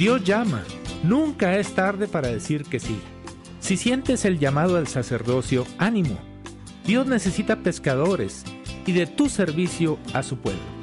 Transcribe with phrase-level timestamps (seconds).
[0.00, 0.64] Dios llama.
[1.02, 2.98] Nunca es tarde para decir que sí.
[3.60, 6.18] Si sientes el llamado al sacerdocio, ánimo.
[6.86, 8.44] Dios necesita pescadores
[8.86, 10.79] y de tu servicio a su pueblo.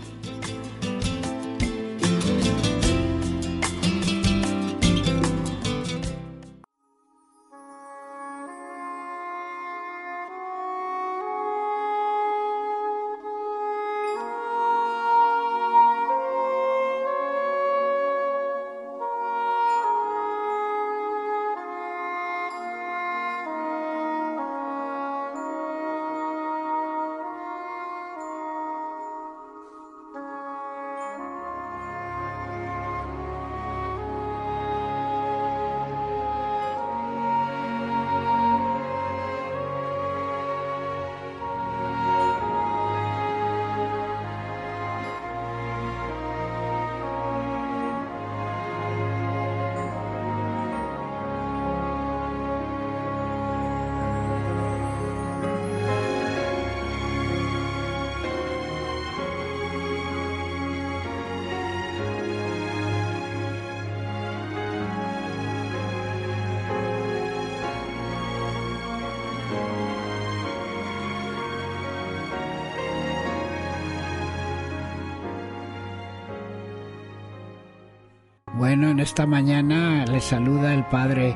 [78.77, 81.35] Bueno, en esta mañana les saluda el padre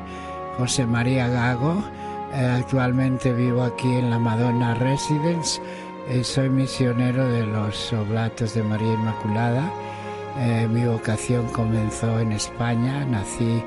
[0.58, 1.82] José María Gago.
[2.32, 5.60] Eh, actualmente vivo aquí en la Madonna Residence.
[6.08, 9.68] Eh, soy misionero de los Oblatos de María Inmaculada.
[10.38, 13.04] Eh, mi vocación comenzó en España.
[13.06, 13.60] Nací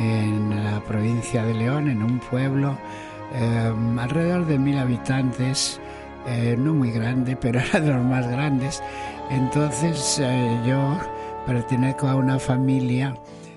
[0.00, 2.78] en la provincia de León, en un pueblo
[3.98, 5.80] alrededor de mil habitantes,
[6.56, 8.80] no muy grande, pero era de los más grandes.
[9.28, 10.22] Entonces
[10.64, 10.96] yo
[11.48, 13.14] Pertenezco a una familia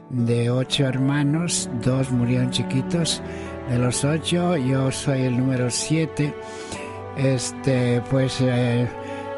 [0.09, 3.21] de ocho hermanos, dos murieron chiquitos.
[3.69, 6.33] De los ocho, yo soy el número siete.
[7.17, 8.87] Este, pues, eh,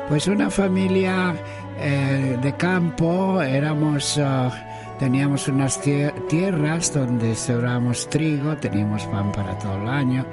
[0.08, 1.34] pues una familia
[1.80, 3.42] eh, de campo.
[3.42, 4.52] Éramos, ah,
[5.00, 5.82] teníamos unas
[6.30, 10.28] tierras donde sembrábamos trigo, teníamos pan para todo el año.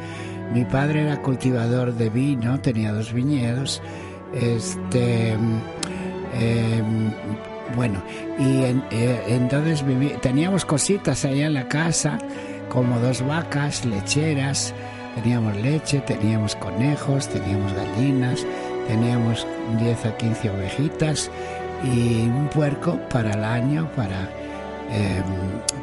[0.53, 3.81] Mi padre era cultivador de vino, tenía dos viñedos.
[4.35, 7.11] Este, em,
[7.75, 8.03] bueno,
[8.39, 9.85] y eh, entonces
[10.21, 12.19] teníamos cositas allá en la casa,
[12.69, 14.75] como dos vacas lecheras,
[15.15, 18.47] teníamos leche, teníamos conejos, teníamos gallinas,
[18.87, 19.47] teníamos
[19.79, 21.31] 10 a 15 ovejitas
[21.85, 24.29] y un puerco para el año, para
[24.91, 25.25] em,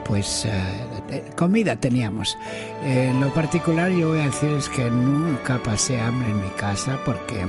[0.05, 2.37] pues eh, comida teníamos.
[2.83, 6.97] en lo particular yo voy a decir es que nunca pasé hambre en mi casa
[7.05, 7.45] porque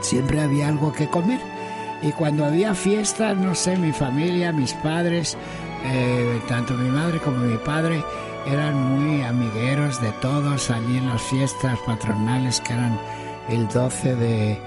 [0.00, 1.40] siempre había algo que comer
[2.02, 5.36] y cuando había fiestas, no sé, mi familia, mis padres,
[5.84, 8.02] eh, tanto mi madre como mi padre,
[8.46, 12.98] eran muy amigueros de todos allí en las fiestas patronales que eran
[13.48, 14.58] el 12 de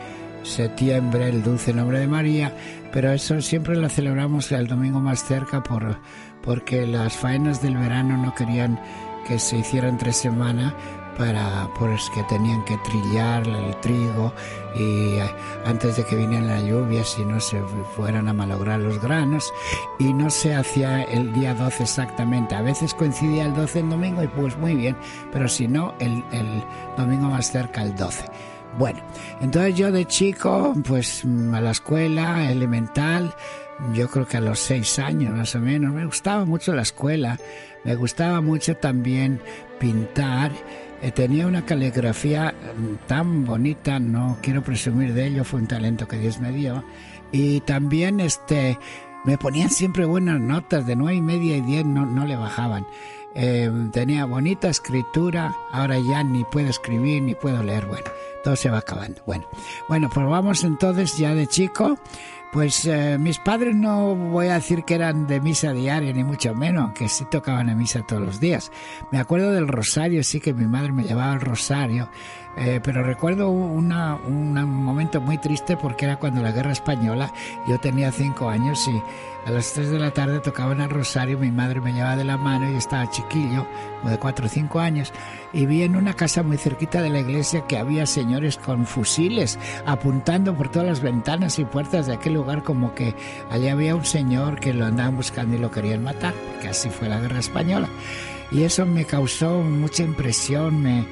[0.43, 2.53] septiembre, el dulce nombre de María,
[2.91, 5.97] pero eso siempre lo celebramos el domingo más cerca por,
[6.43, 8.79] porque las faenas del verano no querían
[9.27, 10.73] que se hicieran tres semanas
[11.17, 14.33] para pues que tenían que trillar el trigo
[14.75, 15.31] y eh,
[15.65, 17.61] antes de que viniera la lluvia si no se
[17.95, 19.51] fueran a malograr los granos.
[19.99, 22.55] Y no se hacía el día 12 exactamente.
[22.55, 24.97] A veces coincidía el 12 en domingo y pues muy bien.
[25.31, 26.63] Pero si no el, el
[26.97, 28.25] domingo más cerca el 12
[28.77, 28.99] bueno
[29.39, 33.35] entonces yo de chico pues a la escuela elemental
[33.93, 37.39] yo creo que a los seis años más o menos me gustaba mucho la escuela
[37.83, 39.41] me gustaba mucho también
[39.79, 40.51] pintar
[41.03, 46.07] eh, tenía una caligrafía mm, tan bonita, no quiero presumir de ello, fue un talento
[46.07, 46.81] que Dios me dio.
[47.29, 48.79] Y también este,
[49.25, 52.87] me ponían siempre buenas notas, de nueve y media y diez no, no le bajaban.
[53.35, 58.05] Eh, tenía bonita escritura, ahora ya ni puedo escribir ni puedo leer, bueno,
[58.45, 59.21] todo se va acabando.
[59.25, 59.45] Bueno,
[59.89, 61.97] bueno, pues vamos entonces ya de chico,
[62.53, 66.53] Pues eh, mis padres no voy a decir que eran de misa diaria, ni mucho
[66.53, 68.71] menos, que sí tocaban a misa todos los días.
[69.11, 72.09] Me acuerdo del rosario, sí que mi madre me llevaba el rosario,
[72.57, 74.53] eh, pero recuerdo una, un
[74.83, 77.31] momento muy triste porque era cuando la guerra española,
[77.67, 79.01] yo tenía cinco años y
[79.45, 82.37] a las 3 de la tarde tocaban el rosario, mi madre me llevaba de la
[82.37, 83.67] mano y estaba chiquillo,
[83.99, 85.11] como de 4 o 5 años,
[85.51, 89.59] y vi en una casa muy cerquita de la iglesia que había señores con fusiles
[89.85, 93.15] apuntando por todas las ventanas y puertas de aquel lugar como que
[93.51, 97.09] allí había un señor que lo andaban buscando y lo querían matar, porque así fue
[97.09, 97.89] la guerra española.
[98.49, 101.05] Y eso me causó mucha impresión, me,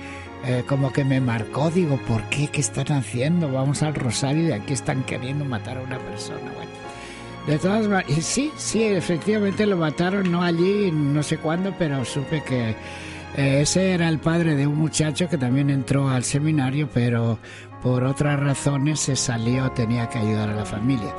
[0.46, 2.48] eh, como que me marcó, digo, ¿por qué?
[2.48, 3.52] ¿Qué están haciendo?
[3.52, 6.52] Vamos al rosario y aquí están queriendo matar a una persona.
[6.56, 6.72] Bueno,
[7.48, 12.44] de todas maneras, sí, sí, efectivamente lo mataron, no allí, no sé cuándo, pero supe
[12.44, 12.76] que
[13.38, 17.40] eh, ese era el padre de un muchacho que también entró al seminario, pero
[17.82, 21.14] por otras razones se salió, tenía que ayudar a la familia.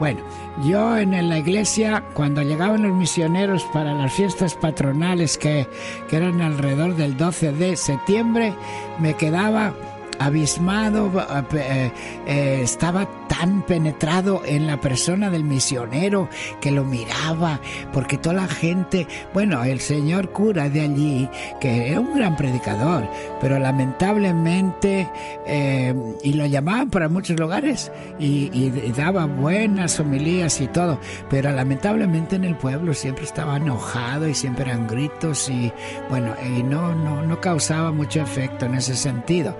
[0.00, 0.22] Bueno,
[0.64, 5.68] yo en la iglesia, cuando llegaban los misioneros para las fiestas patronales que,
[6.08, 8.54] que eran alrededor del 12 de septiembre,
[8.98, 9.74] me quedaba
[10.20, 11.10] abismado,
[11.54, 11.90] eh,
[12.26, 16.28] eh, estaba tan penetrado en la persona del misionero
[16.60, 17.58] que lo miraba,
[17.92, 21.28] porque toda la gente, bueno, el señor cura de allí,
[21.58, 23.08] que era un gran predicador,
[23.40, 25.08] pero lamentablemente,
[25.46, 28.50] eh, y lo llamaban para muchos lugares, y,
[28.90, 30.98] daba buenas homilías y todo,
[31.30, 35.72] pero lamentablemente en el pueblo siempre estaba enojado y siempre eran gritos y,
[36.10, 39.56] bueno, y no, no, no causaba mucho efecto en ese sentido.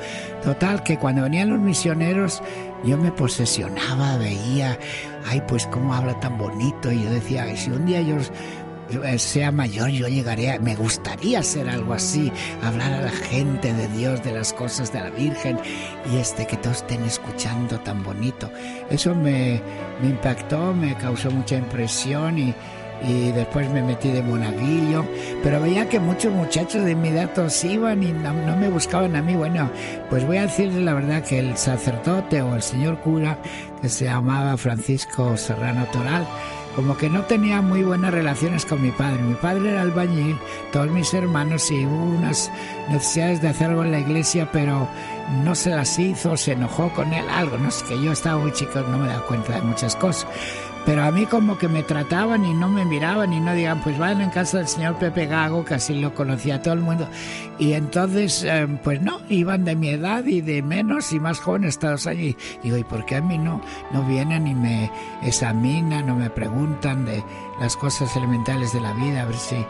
[0.51, 2.43] Total, que cuando venían los misioneros,
[2.83, 4.77] yo me posesionaba, veía,
[5.25, 6.91] ay, pues cómo habla tan bonito.
[6.91, 8.17] Y yo decía, si un día yo
[9.05, 12.33] eh, sea mayor, yo llegaré, me gustaría ser algo así,
[12.65, 15.57] hablar a la gente de Dios, de las cosas de la Virgen,
[16.13, 18.51] y este que todos estén escuchando tan bonito.
[18.91, 19.63] Eso me,
[20.03, 22.53] me impactó, me causó mucha impresión y
[23.03, 25.05] y después me metí de monaguillo,
[25.43, 29.23] pero veía que muchos muchachos de mi edad todos iban y no, me buscaban a
[29.23, 29.35] mí.
[29.35, 29.71] Bueno,
[30.09, 33.39] pues voy a decirles la verdad que el sacerdote o el señor cura,
[33.81, 36.27] que se llamaba Francisco Serrano Toral,
[36.77, 39.23] como que no tenía muy buenas relaciones con mi padre.
[39.23, 40.39] Mi padre era albañil,
[40.73, 42.51] todos mis hermanos y hubo unas
[42.89, 44.89] necesidades de hacer algo en la iglesia, pero
[45.45, 48.53] no se las hizo, se enojó con él, algo, no sé, que yo estaba muy
[48.53, 50.27] chico, no me daba cuenta de muchas cosas.
[50.87, 53.99] Pero a mí como que me trataban y no me miraban y no digan, pues
[53.99, 57.07] vayan en casa del señor Pepe Gago, que así lo conocía todo el mundo.
[57.59, 61.79] Y entonces, eh, pues no, iban de mi edad y de menos y más jóvenes
[61.79, 62.35] todos allí.
[62.63, 63.61] Digo, ¿y por qué a mí no,
[63.93, 64.91] no vienen y me
[65.23, 67.23] examinan o me preguntan de
[67.61, 69.65] las cosas elementales de la vida, a ver si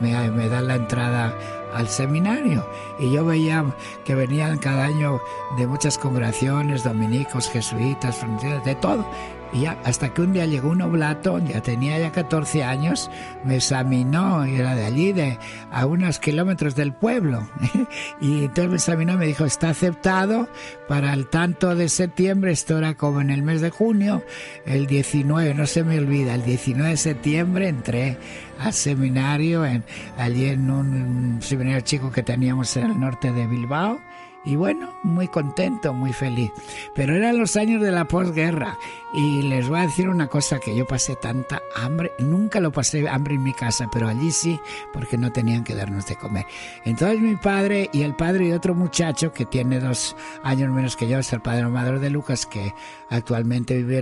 [0.00, 1.34] me, me dan la entrada
[1.74, 2.66] al seminario.
[2.98, 3.64] Y yo veía
[4.04, 5.20] que venían cada año
[5.56, 8.24] de muchas congregaciones, dominicos, jesuitas,
[8.64, 9.06] de todo.
[9.52, 13.10] Y ya, hasta que un día llegó un oblato, ya tenía ya 14 años,
[13.44, 15.38] me examinó, y era de allí, de
[15.70, 17.46] a unos kilómetros del pueblo.
[18.20, 20.48] y entonces me examinó y me dijo, está aceptado
[20.88, 24.24] para el tanto de septiembre, esto era como en el mes de junio,
[24.64, 28.16] el 19, no se me olvida, el 19 de septiembre entré
[28.62, 29.84] al seminario, en,
[30.16, 34.00] allí en un seminario chico que teníamos en el norte de Bilbao
[34.44, 36.50] y bueno, muy contento, muy feliz.
[36.94, 38.76] Pero eran los años de la posguerra
[39.14, 43.08] y les voy a decir una cosa que yo pasé tanta hambre, nunca lo pasé
[43.08, 44.58] hambre en mi casa, pero allí sí,
[44.92, 46.46] porque no tenían que darnos de comer.
[46.84, 51.08] Entonces mi padre y el padre de otro muchacho que tiene dos años menos que
[51.08, 52.74] yo, es el padre o de Lucas, que
[53.10, 53.98] actualmente vive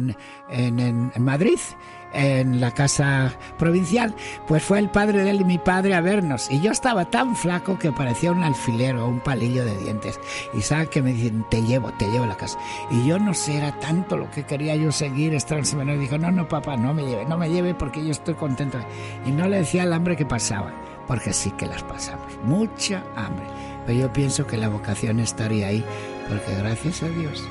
[0.48, 1.58] en, en Madrid,
[2.12, 4.14] en la casa provincial,
[4.46, 6.50] pues fue el padre de él y mi padre a vernos.
[6.50, 10.18] Y yo estaba tan flaco que parecía un alfiler o un palillo de dientes.
[10.54, 12.58] Y sabe que me dicen, te llevo, te llevo a la casa.
[12.90, 16.00] Y yo no sé, era tanto lo que quería yo seguir seminario.
[16.00, 18.78] Y dijo, no, no, papá, no me lleve, no me lleve porque yo estoy contento.
[19.26, 20.72] Y no le decía el hambre que pasaba,
[21.06, 22.26] porque sí que las pasamos.
[22.44, 23.46] Mucha hambre.
[23.86, 25.84] Pero yo pienso que la vocación estaría ahí,
[26.28, 27.42] porque gracias a Dios,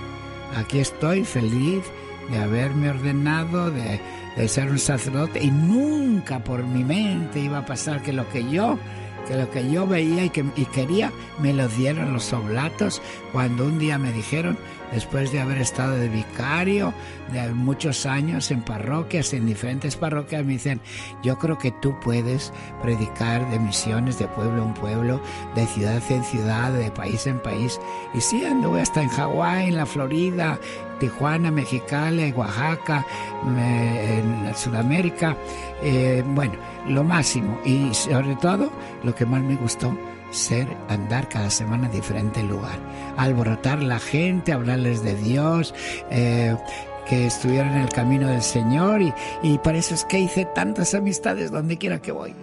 [0.55, 1.83] aquí estoy feliz
[2.29, 3.99] de haberme ordenado, de
[4.39, 8.49] de ser un sacerdote y nunca por mi mente iba a pasar que lo que
[8.49, 8.79] yo
[9.27, 13.01] que lo que yo veía y, que, y quería me lo dieron los oblatos
[13.33, 14.57] cuando un día me dijeron
[14.91, 16.93] después de haber estado de vicario
[17.31, 20.81] de muchos años en parroquias, en diferentes parroquias, me dicen,
[21.21, 25.21] yo creo que tú puedes predicar de misiones de pueblo en pueblo,
[25.55, 27.79] de ciudad en ciudad, de país en país.
[28.13, 30.59] Y sí, anduve hasta en Hawái, en la Florida,
[30.99, 33.05] Tijuana, Mexicali, Oaxaca,
[34.55, 35.35] Sudamérica.
[35.81, 36.53] Eh, bueno,
[36.87, 37.59] lo máximo.
[37.65, 38.71] Y sobre todo,
[39.03, 39.95] lo que más me gustó
[40.31, 42.77] ser andar cada semana en diferente lugar,
[43.17, 45.73] alborotar la gente, hablarles de Dios,
[46.11, 46.55] eh,
[47.07, 50.93] que estuvieron en el camino del Señor y, y por eso es que hice tantas
[50.93, 52.35] amistades donde quiera que voy.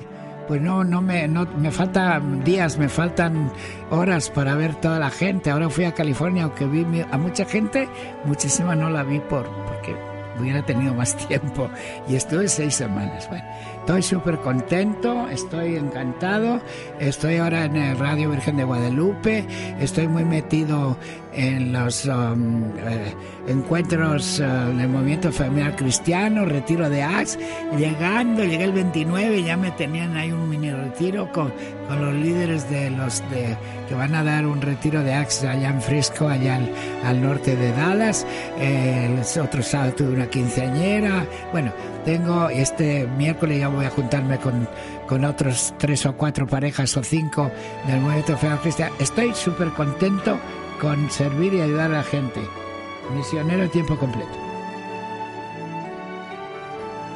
[0.49, 3.51] Pues no, no me, no, me faltan días, me faltan
[3.91, 5.51] horas para ver toda la gente.
[5.51, 7.89] Ahora fui a California, aunque vi a mucha gente,
[8.25, 9.97] muchísima no la vi por, porque
[10.39, 11.69] hubiera tenido más tiempo.
[12.09, 13.29] Y estuve seis semanas.
[13.29, 13.45] Bueno,
[13.81, 16.61] estoy súper contento, estoy encantado,
[16.99, 19.47] estoy ahora en Radio Virgen de Guadalupe,
[19.79, 20.97] estoy muy metido
[21.37, 23.15] en los um, eh,
[23.47, 27.39] encuentros uh, del movimiento familiar cristiano, retiro de Ax,
[27.77, 31.53] llegando, llegué el 29 y ya me tenían ahí un mini retiro con,
[31.89, 33.57] con los líderes de los de
[33.89, 36.59] que van a dar un retiro de Ax allá en Frisco, allá
[37.05, 38.27] al, norte de Dallas.
[38.59, 41.27] Eh, el otro sábado tuve una quinceañera.
[41.53, 41.73] Bueno,
[42.05, 44.69] tengo este miércoles ya voy a juntarme con,
[45.07, 47.51] con otros tres o cuatro parejas o cinco
[47.87, 48.95] del movimiento familiar cristiano.
[48.99, 50.39] Estoy súper contento
[50.81, 52.41] con servir y ayudar a la gente.
[53.15, 54.37] Misionero tiempo completo.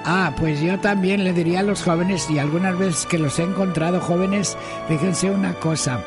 [0.05, 3.43] Ah, pues yo también le diría a los jóvenes, y algunas veces que los he
[3.43, 4.57] encontrado jóvenes,
[4.89, 6.03] fíjense una cosa.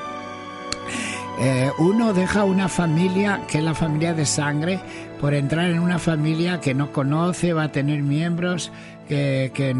[1.40, 4.80] Eh, uno deja una familia, que es la familia de sangre,
[5.20, 8.72] por entrar en una familia que no conoce, va a tener miembros,
[9.08, 9.76] que,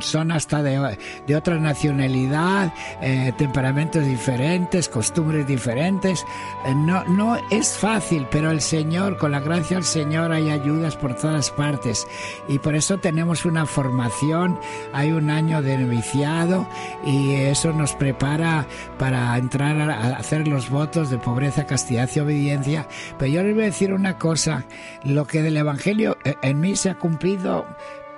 [0.00, 6.24] son hasta de, otra nacionalidad, eh, temperamentos diferentes, costumbres diferentes.
[6.66, 10.96] Eh, no, no es fácil, pero el Señor, con la gracia del Señor, hay ayudas
[10.96, 12.06] por todas partes.
[12.48, 14.58] Y por eso tenemos una formación,
[14.92, 16.66] hay un año de noviciado
[17.04, 18.66] y eso nos prepara
[18.98, 22.88] para entrar a hacer los votos de pobreza, castidad y obediencia.
[23.18, 24.64] Pero yo les voy a decir una cosa,
[25.04, 27.66] lo que del Evangelio eh, en mí se ha cumplido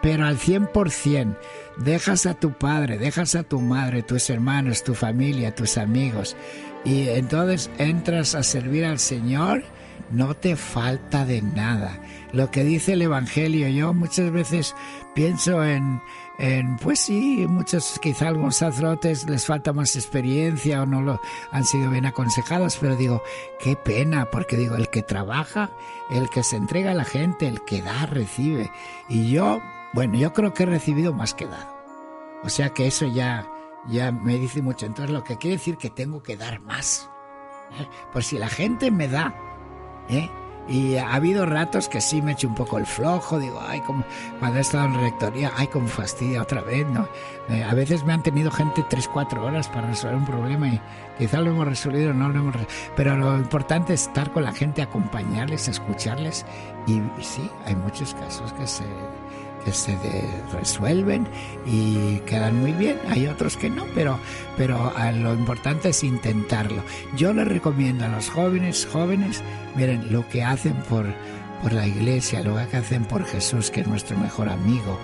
[0.03, 1.37] pero al 100%.
[1.79, 6.37] Dejas a tu padre, dejas a tu madre, tus hermanos, tu familia, tus amigos,
[6.85, 9.65] y entonces entras a servir al Señor,
[10.11, 12.01] no te falta de nada.
[12.33, 14.75] Lo que dice el Evangelio, yo muchas veces
[15.15, 16.01] pienso en,
[16.39, 21.65] en pues sí, muchos, quizá algunos sacerdotes les falta más experiencia o no lo han
[21.65, 23.23] sido bien aconsejados, pero digo,
[23.59, 25.71] qué pena, porque digo, el que trabaja,
[26.11, 28.71] el que se entrega a la gente, el que da, recibe.
[29.09, 29.61] Y yo
[29.97, 31.75] bueno, yo creo que he recibido más que dado.
[32.45, 33.49] O sea que eso ya,
[33.89, 34.85] ya me dice mucho.
[34.85, 37.09] Entonces lo que quiere decir que tengo que dar más.
[37.81, 37.89] ¿eh?
[38.13, 39.35] Pues si la gente me da,
[40.11, 40.29] ¿eh?
[40.69, 43.81] Y ha habido ratos que sí me he hecho un poco el flojo, digo, ay,
[43.83, 44.05] como
[44.39, 47.09] cuando he estado en rectoría, ay, como fastidia otra vez, ¿no?
[47.49, 50.81] Eh, a veces me han tenido gente tres, cuatro horas para resolver un problema y
[51.17, 52.75] quizás lo hemos resolvido, no lo hemos resuelto.
[52.97, 56.45] Pero lo importante es estar con la gente, acompañarles, escucharles
[56.87, 58.85] y sí, hay muchos casos que se
[59.67, 59.99] que se
[60.53, 61.27] resuelven
[61.67, 62.97] y quedan muy bien.
[63.09, 64.19] Hay otros que no, pero,
[64.57, 66.83] pero ah, lo importante es intentarlo.
[67.17, 69.43] Yo les recomiendo a los jóvenes, jóvenes,
[69.75, 71.05] miren, lo que hacen por,
[71.63, 75.01] por la iglesia, lo que hacen por Jesús, que es nuestro mejor amigo,